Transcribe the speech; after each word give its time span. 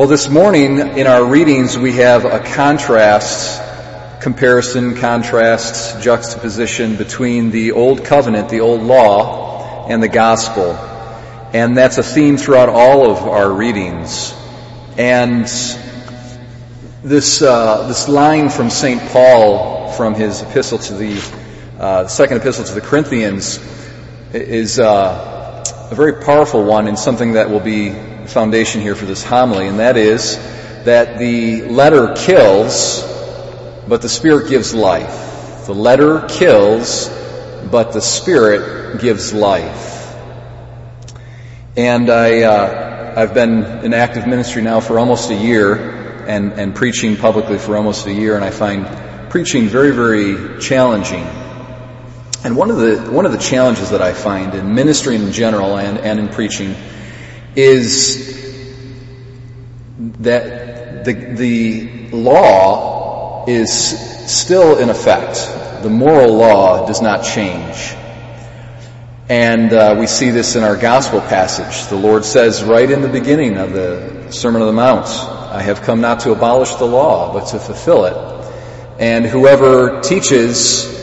Well, 0.00 0.08
this 0.08 0.30
morning 0.30 0.78
in 0.78 1.06
our 1.06 1.22
readings 1.22 1.76
we 1.76 1.92
have 1.96 2.24
a 2.24 2.40
contrast, 2.40 3.60
comparison, 4.22 4.96
contrast, 4.96 6.00
juxtaposition 6.02 6.96
between 6.96 7.50
the 7.50 7.72
Old 7.72 8.02
Covenant, 8.06 8.48
the 8.48 8.60
Old 8.60 8.80
Law, 8.80 9.86
and 9.90 10.02
the 10.02 10.08
Gospel. 10.08 10.72
And 11.52 11.76
that's 11.76 11.98
a 11.98 12.02
theme 12.02 12.38
throughout 12.38 12.70
all 12.70 13.10
of 13.10 13.18
our 13.24 13.52
readings. 13.52 14.34
And 14.96 15.44
this, 17.04 17.42
uh, 17.42 17.86
this 17.86 18.08
line 18.08 18.48
from 18.48 18.70
St. 18.70 19.02
Paul 19.10 19.92
from 19.92 20.14
his 20.14 20.40
epistle 20.40 20.78
to 20.78 20.94
the, 20.94 21.22
uh, 21.78 22.06
second 22.06 22.38
epistle 22.38 22.64
to 22.64 22.72
the 22.72 22.80
Corinthians 22.80 23.58
is 24.32 24.78
uh, 24.80 25.62
a 25.90 25.94
very 25.94 26.24
powerful 26.24 26.64
one 26.64 26.88
and 26.88 26.98
something 26.98 27.32
that 27.32 27.50
will 27.50 27.60
be 27.60 28.09
foundation 28.30 28.80
here 28.80 28.94
for 28.94 29.06
this 29.06 29.22
homily, 29.22 29.66
and 29.66 29.78
that 29.78 29.96
is 29.96 30.36
that 30.84 31.18
the 31.18 31.62
letter 31.62 32.14
kills, 32.14 33.02
but 33.86 34.02
the 34.02 34.08
Spirit 34.08 34.48
gives 34.48 34.74
life. 34.74 35.66
The 35.66 35.74
letter 35.74 36.26
kills, 36.28 37.08
but 37.70 37.92
the 37.92 38.00
Spirit 38.00 39.00
gives 39.00 39.34
life. 39.34 40.14
And 41.76 42.10
I, 42.10 42.42
uh, 42.42 43.14
I've 43.16 43.34
been 43.34 43.64
in 43.84 43.94
active 43.94 44.26
ministry 44.26 44.62
now 44.62 44.80
for 44.80 44.98
almost 44.98 45.30
a 45.30 45.34
year 45.34 46.26
and, 46.26 46.52
and 46.52 46.74
preaching 46.74 47.16
publicly 47.16 47.58
for 47.58 47.76
almost 47.76 48.06
a 48.06 48.12
year, 48.12 48.36
and 48.36 48.44
I 48.44 48.50
find 48.50 49.30
preaching 49.30 49.68
very, 49.68 49.90
very 49.90 50.60
challenging. 50.60 51.24
And 52.42 52.56
one 52.56 52.70
of 52.70 52.78
the, 52.78 53.10
one 53.10 53.26
of 53.26 53.32
the 53.32 53.38
challenges 53.38 53.90
that 53.90 54.00
I 54.00 54.12
find 54.12 54.54
in 54.54 54.74
ministry 54.74 55.16
in 55.16 55.32
general 55.32 55.76
and, 55.76 55.98
and 55.98 56.18
in 56.18 56.28
preaching 56.28 56.74
is 57.56 58.38
that 60.20 61.04
the, 61.04 61.12
the 61.12 62.08
law 62.10 63.44
is 63.46 63.72
still 64.30 64.78
in 64.78 64.90
effect. 64.90 65.82
The 65.82 65.90
moral 65.90 66.34
law 66.34 66.86
does 66.86 67.00
not 67.00 67.24
change. 67.24 67.94
And 69.28 69.72
uh, 69.72 69.96
we 69.98 70.06
see 70.06 70.30
this 70.30 70.56
in 70.56 70.64
our 70.64 70.76
gospel 70.76 71.20
passage. 71.20 71.88
The 71.88 71.96
Lord 71.96 72.24
says 72.24 72.64
right 72.64 72.90
in 72.90 73.00
the 73.00 73.08
beginning 73.08 73.56
of 73.58 73.72
the 73.72 74.32
Sermon 74.32 74.62
on 74.62 74.66
the 74.66 74.72
Mount, 74.72 75.06
I 75.06 75.62
have 75.62 75.82
come 75.82 76.00
not 76.00 76.20
to 76.20 76.32
abolish 76.32 76.74
the 76.76 76.84
law, 76.84 77.32
but 77.32 77.46
to 77.48 77.58
fulfill 77.58 78.04
it. 78.06 78.16
And 78.98 79.24
whoever 79.24 80.00
teaches, 80.00 80.98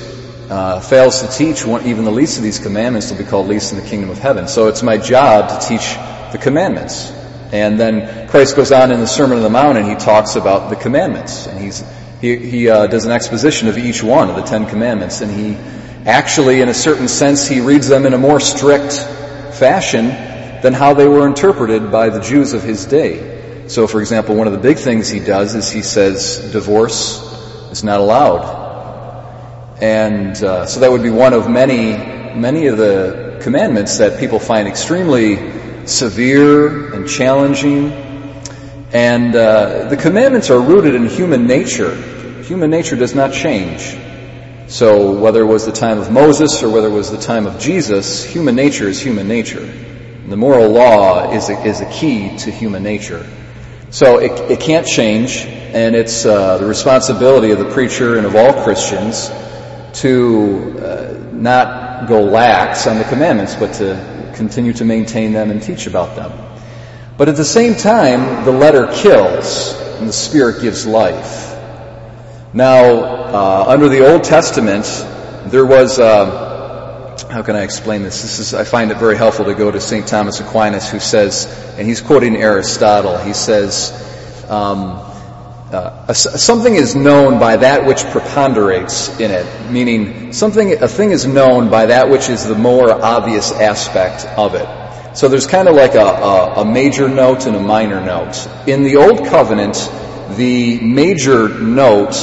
uh, 0.50 0.80
fails 0.80 1.22
to 1.22 1.28
teach 1.30 1.66
one, 1.66 1.86
even 1.86 2.06
the 2.06 2.12
least 2.12 2.38
of 2.38 2.44
these 2.44 2.60
commandments 2.60 3.12
will 3.12 3.18
be 3.18 3.24
called 3.24 3.48
least 3.48 3.74
in 3.74 3.80
the 3.80 3.88
kingdom 3.88 4.10
of 4.10 4.20
heaven. 4.20 4.48
So 4.48 4.68
it's 4.68 4.84
my 4.84 4.98
job 4.98 5.50
to 5.50 5.68
teach 5.68 5.98
the 6.32 6.38
commandments. 6.38 7.12
And 7.52 7.80
then 7.80 8.28
Christ 8.28 8.56
goes 8.56 8.72
on 8.72 8.92
in 8.92 9.00
the 9.00 9.08
Sermon 9.08 9.38
on 9.38 9.44
the 9.44 9.50
Mount 9.50 9.78
and 9.78 9.88
he 9.88 9.96
talks 9.96 10.36
about 10.36 10.70
the 10.70 10.76
commandments. 10.76 11.48
And 11.48 11.60
he's, 11.60 11.84
he, 12.20 12.36
he 12.38 12.70
uh, 12.70 12.88
does 12.88 13.06
an 13.06 13.12
exposition 13.12 13.68
of 13.68 13.78
each 13.78 14.04
one 14.04 14.30
of 14.30 14.36
the 14.36 14.42
Ten 14.42 14.66
Commandments. 14.66 15.22
And 15.22 15.32
he 15.32 15.56
actually, 16.06 16.62
in 16.62 16.70
a 16.70 16.74
certain 16.74 17.08
sense, 17.08 17.48
he 17.48 17.62
reads 17.62 17.88
them 17.88 18.06
in 18.06 18.14
a 18.14 18.18
more 18.18 18.40
strict 18.40 18.94
fashion 19.54 20.08
than 20.62 20.74
how 20.74 20.94
they 20.94 21.08
were 21.08 21.26
interpreted 21.26 21.92
by 21.92 22.10
the 22.10 22.20
Jews 22.20 22.54
of 22.54 22.64
his 22.64 22.86
day. 22.86 23.68
So, 23.68 23.88
for 23.88 24.00
example, 24.02 24.36
one 24.36 24.48
of 24.48 24.54
the 24.54 24.60
big 24.60 24.78
things 24.78 25.10
he 25.10 25.20
does 25.20 25.56
is 25.56 25.70
he 25.70 25.82
says 25.82 26.52
divorce 26.52 27.22
is 27.72 27.84
not 27.84 28.00
allowed. 28.00 28.66
And 29.82 30.36
uh, 30.42 30.66
so 30.66 30.80
that 30.80 30.92
would 30.92 31.04
be 31.04 31.10
one 31.10 31.34
of 31.34 31.50
many, 31.50 31.92
many 32.36 32.68
of 32.68 32.78
the 32.78 33.40
commandments 33.42 34.00
that 34.00 34.20
people 34.20 34.40
find 34.40 34.68
extremely 34.68 35.36
severe 35.88 36.94
and 36.94 37.08
challenging. 37.08 37.92
And 38.94 39.36
uh, 39.36 39.90
the 39.90 39.98
commandments 39.98 40.50
are 40.50 40.60
rooted 40.60 40.96
in 40.96 41.08
human 41.08 41.48
nature. 41.48 41.96
Human 42.44 42.70
nature 42.70 42.96
does 42.96 43.14
not 43.14 43.34
change. 43.34 43.98
So 44.68 45.14
whether 45.14 45.42
it 45.42 45.46
was 45.46 45.66
the 45.66 45.72
time 45.72 45.98
of 45.98 46.12
Moses 46.12 46.62
or 46.64 46.70
whether 46.70 46.88
it 46.88 46.94
was 46.94 47.12
the 47.12 47.18
time 47.18 47.48
of 47.48 47.60
Jesus, 47.60 48.24
human 48.24 48.56
nature 48.56 48.88
is 48.88 49.02
human 49.02 49.28
nature. 49.28 49.64
And 49.64 50.32
the 50.32 50.38
moral 50.38 50.70
law 50.70 51.32
is 51.32 51.50
a, 51.50 51.64
is 51.64 51.82
a 51.82 51.90
key 51.90 52.38
to 52.40 52.52
human 52.52 52.84
nature. 52.84 53.26
So 53.90 54.20
it, 54.20 54.52
it 54.52 54.60
can't 54.60 54.86
change, 54.86 55.46
and 55.46 55.96
it's 55.96 56.26
uh, 56.26 56.58
the 56.58 56.66
responsibility 56.66 57.52
of 57.52 57.60
the 57.60 57.72
preacher 57.72 58.18
and 58.18 58.26
of 58.26 58.36
all 58.36 58.64
Christians 58.64 59.30
to 60.02 60.80
uh, 60.80 61.30
not 61.32 62.10
go 62.10 62.22
lax 62.22 62.88
on 62.88 62.98
the 62.98 63.06
commandments, 63.06 63.56
but 63.56 63.74
to 63.76 64.17
continue 64.38 64.74
to 64.74 64.86
maintain 64.86 65.34
them 65.34 65.52
and 65.52 65.62
teach 65.62 65.88
about 65.88 66.16
them. 66.16 66.32
But 67.18 67.30
at 67.30 67.36
the 67.36 67.46
same 67.46 67.76
time, 67.76 68.46
the 68.46 68.52
letter 68.52 68.88
kills 68.94 69.74
and 70.00 70.08
the 70.08 70.14
Spirit 70.14 70.62
gives 70.62 70.86
life. 70.86 71.56
Now, 72.54 72.84
uh, 72.84 73.66
under 73.68 73.90
the 73.90 74.10
Old 74.10 74.24
Testament, 74.24 74.86
there 75.48 75.66
was, 75.66 76.00
uh, 76.00 77.18
how 77.30 77.42
can 77.42 77.56
I 77.56 77.64
explain 77.64 78.04
this? 78.04 78.22
This 78.22 78.40
is, 78.40 78.54
I 78.54 78.64
find 78.64 78.92
it 78.92 78.98
very 78.98 79.18
helpful 79.18 79.46
to 79.46 79.56
go 79.56 79.72
to 79.72 79.82
St. 79.82 80.08
Thomas 80.08 80.40
Aquinas 80.40 80.90
who 80.90 81.00
says, 81.00 81.46
and 81.78 81.88
he's 81.88 82.02
quoting 82.02 82.38
Aristotle, 82.38 83.18
he 83.18 83.34
says, 83.34 83.92
um, 84.48 85.04
uh, 85.72 86.14
something 86.14 86.76
is 86.76 86.96
known 86.96 87.40
by 87.40 87.58
that 87.58 87.86
which 87.86 88.04
preponderates 88.06 89.20
in 89.20 89.32
it, 89.32 89.72
meaning 89.72 90.32
something, 90.32 90.82
a 90.82 90.88
thing 90.88 91.12
is 91.12 91.26
known 91.26 91.70
by 91.70 91.88
that 91.88 92.10
which 92.10 92.30
is 92.30 92.46
the 92.46 92.56
more 92.56 92.92
obvious 92.92 93.52
aspect 93.52 94.26
of 94.38 94.56
it. 94.56 94.68
So 95.18 95.28
there's 95.28 95.48
kind 95.48 95.68
of 95.68 95.76
like 95.76 95.96
a, 95.96 96.06
a, 96.06 96.62
a 96.62 96.66
major 96.66 97.10
note 97.10 97.48
and 97.48 97.56
a 97.56 97.60
minor 97.60 98.00
note. 98.00 98.48
In 98.68 98.84
the 98.84 98.98
Old 98.98 99.26
Covenant, 99.26 99.76
the 100.38 100.80
major 100.80 101.50
note 101.50 102.16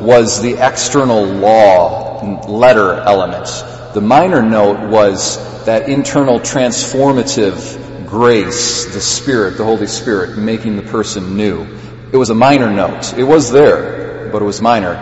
was 0.00 0.42
the 0.42 0.54
external 0.54 1.24
law 1.24 2.46
letter 2.48 3.00
element. 3.00 3.46
The 3.94 4.00
minor 4.00 4.42
note 4.42 4.90
was 4.90 5.64
that 5.64 5.88
internal 5.88 6.40
transformative 6.40 8.06
grace, 8.06 8.92
the 8.92 9.00
Spirit, 9.00 9.56
the 9.56 9.64
Holy 9.64 9.86
Spirit, 9.86 10.36
making 10.36 10.76
the 10.76 10.82
person 10.82 11.36
new. 11.36 11.66
It 12.12 12.16
was 12.16 12.30
a 12.30 12.34
minor 12.34 12.70
note. 12.70 13.14
It 13.16 13.22
was 13.22 13.52
there, 13.52 14.28
but 14.32 14.42
it 14.42 14.44
was 14.44 14.60
minor. 14.60 14.94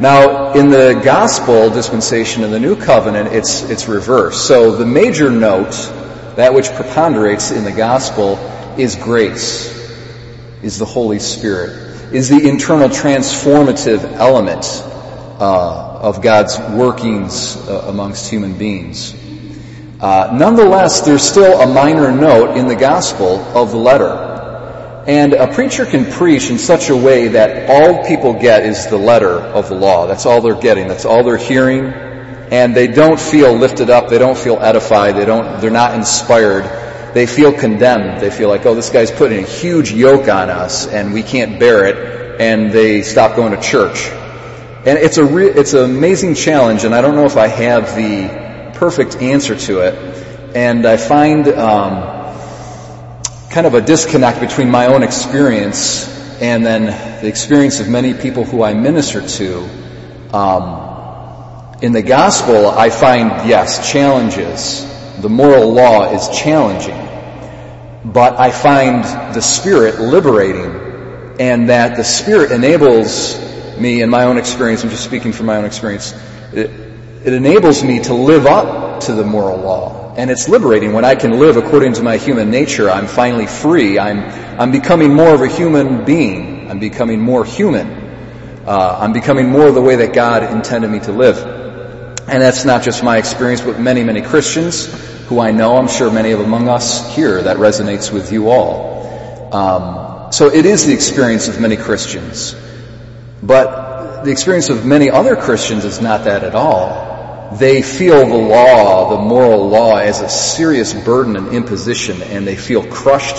Now, 0.00 0.54
in 0.54 0.70
the 0.70 1.00
gospel 1.04 1.68
dispensation 1.68 2.42
in 2.42 2.50
the 2.50 2.58
new 2.58 2.74
covenant, 2.74 3.28
it's, 3.32 3.62
it's 3.68 3.86
reversed. 3.86 4.48
So 4.48 4.74
the 4.74 4.86
major 4.86 5.30
note, 5.30 5.72
that 6.36 6.54
which 6.54 6.70
preponderates 6.70 7.50
in 7.50 7.64
the 7.64 7.72
gospel, 7.72 8.38
is 8.78 8.96
grace, 8.96 9.72
is 10.62 10.78
the 10.78 10.86
Holy 10.86 11.18
Spirit, 11.18 12.14
is 12.14 12.30
the 12.30 12.48
internal 12.48 12.88
transformative 12.88 14.02
element 14.14 14.64
uh, 15.38 15.98
of 16.00 16.22
God's 16.22 16.58
workings 16.58 17.56
uh, 17.68 17.84
amongst 17.88 18.30
human 18.30 18.56
beings. 18.56 19.14
Uh, 20.00 20.30
nonetheless, 20.34 21.02
there's 21.02 21.22
still 21.22 21.60
a 21.60 21.66
minor 21.72 22.10
note 22.10 22.56
in 22.56 22.68
the 22.68 22.76
gospel 22.76 23.38
of 23.54 23.70
the 23.70 23.76
letter. 23.76 24.23
And 25.06 25.34
a 25.34 25.52
preacher 25.52 25.84
can 25.84 26.10
preach 26.10 26.48
in 26.48 26.58
such 26.58 26.88
a 26.88 26.96
way 26.96 27.28
that 27.28 27.68
all 27.68 28.06
people 28.06 28.32
get 28.32 28.64
is 28.64 28.86
the 28.86 28.96
letter 28.96 29.38
of 29.38 29.68
the 29.68 29.74
law. 29.74 30.06
That's 30.06 30.24
all 30.24 30.40
they're 30.40 30.54
getting. 30.54 30.88
That's 30.88 31.04
all 31.04 31.22
they're 31.22 31.36
hearing. 31.36 31.84
And 31.84 32.74
they 32.74 32.86
don't 32.86 33.20
feel 33.20 33.52
lifted 33.52 33.90
up. 33.90 34.08
They 34.08 34.16
don't 34.16 34.38
feel 34.38 34.56
edified. 34.58 35.16
They 35.16 35.26
don't, 35.26 35.60
they're 35.60 35.70
not 35.70 35.94
inspired. 35.94 37.12
They 37.12 37.26
feel 37.26 37.52
condemned. 37.52 38.22
They 38.22 38.30
feel 38.30 38.48
like, 38.48 38.64
oh, 38.64 38.74
this 38.74 38.88
guy's 38.88 39.10
putting 39.10 39.44
a 39.44 39.46
huge 39.46 39.92
yoke 39.92 40.28
on 40.28 40.48
us 40.48 40.86
and 40.86 41.12
we 41.12 41.22
can't 41.22 41.60
bear 41.60 41.84
it. 41.84 42.40
And 42.40 42.72
they 42.72 43.02
stop 43.02 43.36
going 43.36 43.52
to 43.52 43.60
church. 43.60 44.08
And 44.86 44.98
it's 44.98 45.18
a 45.18 45.24
re- 45.24 45.50
it's 45.50 45.74
an 45.74 45.84
amazing 45.84 46.34
challenge 46.34 46.84
and 46.84 46.94
I 46.94 47.02
don't 47.02 47.14
know 47.14 47.26
if 47.26 47.36
I 47.36 47.48
have 47.48 47.94
the 47.94 48.72
perfect 48.78 49.16
answer 49.16 49.54
to 49.54 49.80
it. 49.80 50.56
And 50.56 50.86
I 50.86 50.96
find, 50.96 51.46
um, 51.48 52.13
kind 53.54 53.68
of 53.68 53.74
a 53.74 53.80
disconnect 53.80 54.40
between 54.40 54.68
my 54.68 54.86
own 54.86 55.04
experience 55.04 56.08
and 56.42 56.66
then 56.66 56.86
the 57.22 57.28
experience 57.28 57.78
of 57.78 57.88
many 57.88 58.12
people 58.12 58.42
who 58.42 58.64
I 58.64 58.74
minister 58.74 59.24
to. 59.24 59.68
Um, 60.36 61.76
in 61.80 61.92
the 61.92 62.02
gospel, 62.02 62.66
I 62.66 62.90
find, 62.90 63.48
yes, 63.48 63.92
challenges. 63.92 64.84
The 65.22 65.28
moral 65.28 65.72
law 65.72 66.12
is 66.12 66.36
challenging. 66.36 66.98
But 68.04 68.40
I 68.40 68.50
find 68.50 69.04
the 69.32 69.40
Spirit 69.40 70.00
liberating 70.00 71.36
and 71.38 71.68
that 71.68 71.96
the 71.96 72.02
Spirit 72.02 72.50
enables 72.50 73.38
me 73.78 74.02
in 74.02 74.10
my 74.10 74.24
own 74.24 74.36
experience, 74.36 74.82
I'm 74.82 74.90
just 74.90 75.04
speaking 75.04 75.30
from 75.30 75.46
my 75.46 75.58
own 75.58 75.64
experience, 75.64 76.12
it, 76.52 76.70
it 77.24 77.32
enables 77.32 77.84
me 77.84 78.00
to 78.00 78.14
live 78.14 78.46
up 78.46 79.02
to 79.02 79.12
the 79.12 79.24
moral 79.24 79.58
law 79.58 80.03
and 80.16 80.30
it's 80.30 80.48
liberating 80.48 80.92
when 80.92 81.04
I 81.04 81.16
can 81.16 81.38
live 81.40 81.56
according 81.56 81.94
to 81.94 82.02
my 82.02 82.16
human 82.16 82.50
nature. 82.50 82.88
I'm 82.88 83.06
finally 83.06 83.46
free. 83.46 83.98
I'm, 83.98 84.20
I'm 84.60 84.70
becoming 84.70 85.12
more 85.12 85.34
of 85.34 85.42
a 85.42 85.48
human 85.48 86.04
being. 86.04 86.70
I'm 86.70 86.78
becoming 86.78 87.20
more 87.20 87.44
human. 87.44 87.90
Uh, 88.64 88.98
I'm 89.00 89.12
becoming 89.12 89.48
more 89.48 89.72
the 89.72 89.82
way 89.82 89.96
that 89.96 90.14
God 90.14 90.44
intended 90.52 90.90
me 90.90 91.00
to 91.00 91.12
live. 91.12 91.38
And 92.28 92.40
that's 92.40 92.64
not 92.64 92.82
just 92.82 93.02
my 93.02 93.18
experience, 93.18 93.60
but 93.60 93.80
many, 93.80 94.04
many 94.04 94.22
Christians 94.22 94.86
who 95.26 95.40
I 95.40 95.50
know. 95.50 95.76
I'm 95.76 95.88
sure 95.88 96.10
many 96.10 96.30
of 96.30 96.40
among 96.40 96.68
us 96.68 97.14
here 97.14 97.42
that 97.42 97.56
resonates 97.56 98.12
with 98.12 98.30
you 98.32 98.50
all. 98.50 99.52
Um, 99.52 100.32
so 100.32 100.48
it 100.48 100.64
is 100.64 100.86
the 100.86 100.94
experience 100.94 101.48
of 101.48 101.60
many 101.60 101.76
Christians. 101.76 102.54
But 103.42 104.22
the 104.24 104.30
experience 104.30 104.70
of 104.70 104.86
many 104.86 105.10
other 105.10 105.36
Christians 105.36 105.84
is 105.84 106.00
not 106.00 106.24
that 106.24 106.44
at 106.44 106.54
all. 106.54 107.13
They 107.52 107.82
feel 107.82 108.26
the 108.26 108.34
law, 108.34 109.10
the 109.10 109.22
moral 109.22 109.68
law, 109.68 109.98
as 109.98 110.20
a 110.20 110.28
serious 110.28 110.92
burden 110.92 111.36
and 111.36 111.48
imposition, 111.48 112.22
and 112.22 112.46
they 112.46 112.56
feel 112.56 112.84
crushed 112.86 113.36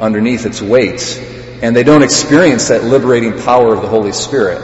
underneath 0.00 0.46
its 0.46 0.62
weight, 0.62 1.18
and 1.62 1.74
they 1.74 1.82
don't 1.82 2.02
experience 2.02 2.68
that 2.68 2.84
liberating 2.84 3.40
power 3.42 3.74
of 3.74 3.82
the 3.82 3.88
Holy 3.88 4.12
Spirit. 4.12 4.62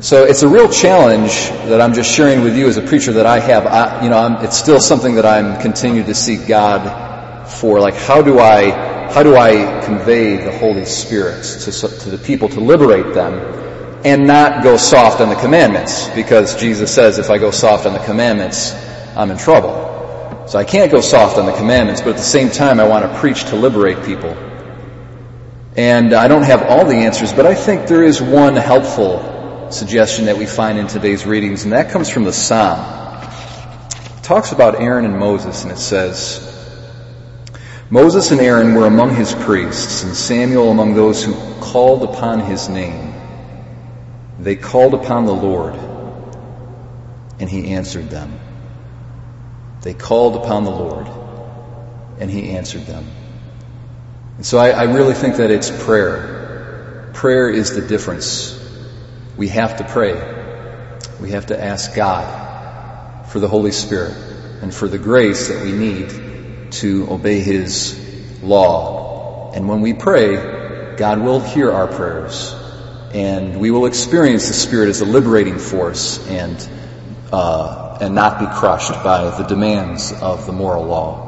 So 0.00 0.24
it's 0.24 0.42
a 0.42 0.48
real 0.48 0.68
challenge 0.68 1.48
that 1.68 1.80
I'm 1.80 1.94
just 1.94 2.14
sharing 2.14 2.42
with 2.42 2.56
you 2.58 2.68
as 2.68 2.76
a 2.76 2.82
preacher 2.82 3.12
that 3.12 3.26
I 3.26 3.38
have. 3.38 3.66
I, 3.66 4.02
you 4.02 4.10
know, 4.10 4.18
I'm, 4.18 4.44
it's 4.44 4.58
still 4.58 4.80
something 4.80 5.14
that 5.14 5.24
I'm 5.24 5.60
continuing 5.60 6.06
to 6.06 6.14
seek 6.14 6.46
God 6.46 7.48
for. 7.48 7.80
Like, 7.80 7.94
how 7.94 8.20
do 8.20 8.38
I, 8.38 8.70
how 9.12 9.22
do 9.22 9.36
I 9.36 9.82
convey 9.84 10.36
the 10.36 10.52
Holy 10.58 10.84
Spirit 10.84 11.44
to, 11.44 11.70
to 11.70 12.10
the 12.10 12.18
people 12.18 12.48
to 12.50 12.60
liberate 12.60 13.14
them 13.14 13.34
and 14.04 14.26
not 14.26 14.62
go 14.62 14.76
soft 14.76 15.20
on 15.20 15.30
the 15.30 15.34
commandments? 15.34 16.08
Because 16.10 16.56
Jesus 16.56 16.94
says 16.94 17.18
if 17.18 17.30
I 17.30 17.38
go 17.38 17.50
soft 17.50 17.86
on 17.86 17.94
the 17.94 17.98
commandments, 18.00 18.74
I'm 19.16 19.30
in 19.30 19.38
trouble. 19.38 20.44
So 20.46 20.58
I 20.58 20.64
can't 20.64 20.92
go 20.92 21.00
soft 21.00 21.38
on 21.38 21.46
the 21.46 21.54
commandments, 21.54 22.02
but 22.02 22.10
at 22.10 22.16
the 22.16 22.22
same 22.22 22.50
time 22.50 22.78
I 22.78 22.86
want 22.86 23.10
to 23.10 23.18
preach 23.18 23.44
to 23.46 23.56
liberate 23.56 24.04
people. 24.04 24.36
And 25.76 26.12
I 26.12 26.28
don't 26.28 26.42
have 26.42 26.62
all 26.64 26.84
the 26.84 26.94
answers, 26.94 27.32
but 27.32 27.46
I 27.46 27.54
think 27.54 27.88
there 27.88 28.04
is 28.04 28.20
one 28.20 28.54
helpful 28.54 29.70
suggestion 29.72 30.26
that 30.26 30.36
we 30.36 30.46
find 30.46 30.78
in 30.78 30.86
today's 30.86 31.24
readings, 31.24 31.64
and 31.64 31.72
that 31.72 31.90
comes 31.90 32.10
from 32.10 32.24
the 32.24 32.32
Psalm. 32.32 32.78
It 34.18 34.22
talks 34.22 34.52
about 34.52 34.80
Aaron 34.80 35.06
and 35.06 35.18
Moses, 35.18 35.62
and 35.62 35.72
it 35.72 35.78
says, 35.78 36.50
Moses 37.90 38.30
and 38.30 38.40
Aaron 38.40 38.74
were 38.74 38.86
among 38.86 39.14
his 39.14 39.32
priests, 39.32 40.04
and 40.04 40.14
Samuel 40.14 40.70
among 40.70 40.94
those 40.94 41.24
who 41.24 41.34
called 41.60 42.02
upon 42.02 42.40
his 42.40 42.68
name. 42.68 43.13
They 44.38 44.56
called 44.56 44.94
upon 44.94 45.26
the 45.26 45.34
Lord, 45.34 45.74
and 47.38 47.48
he 47.48 47.72
answered 47.72 48.10
them. 48.10 48.38
They 49.82 49.94
called 49.94 50.36
upon 50.36 50.64
the 50.64 50.70
Lord, 50.70 51.08
and 52.18 52.30
he 52.30 52.50
answered 52.50 52.86
them. 52.86 53.06
And 54.36 54.44
so 54.44 54.58
I, 54.58 54.70
I 54.70 54.82
really 54.84 55.14
think 55.14 55.36
that 55.36 55.50
it's 55.50 55.70
prayer. 55.84 57.10
Prayer 57.14 57.48
is 57.48 57.76
the 57.76 57.86
difference 57.86 58.60
we 59.36 59.48
have 59.48 59.76
to 59.76 59.84
pray. 59.84 60.14
We 61.20 61.30
have 61.30 61.46
to 61.46 61.62
ask 61.62 61.94
God 61.94 63.28
for 63.28 63.38
the 63.38 63.48
Holy 63.48 63.72
Spirit 63.72 64.16
and 64.62 64.74
for 64.74 64.88
the 64.88 64.98
grace 64.98 65.48
that 65.48 65.62
we 65.62 65.72
need 65.72 66.72
to 66.72 67.06
obey 67.08 67.40
His 67.40 68.42
law. 68.42 69.52
And 69.54 69.68
when 69.68 69.80
we 69.80 69.92
pray, 69.92 70.96
God 70.96 71.20
will 71.20 71.40
hear 71.40 71.70
our 71.70 71.86
prayers 71.86 72.54
and 73.14 73.60
we 73.60 73.70
will 73.70 73.86
experience 73.86 74.48
the 74.48 74.54
Spirit 74.54 74.88
as 74.88 75.00
a 75.00 75.04
liberating 75.04 75.58
force 75.58 76.28
and, 76.28 76.68
uh, 77.32 77.98
and 78.00 78.14
not 78.14 78.40
be 78.40 78.46
crushed 78.46 78.92
by 79.04 79.30
the 79.38 79.44
demands 79.44 80.12
of 80.12 80.46
the 80.46 80.52
moral 80.52 80.84
law. 80.84 81.23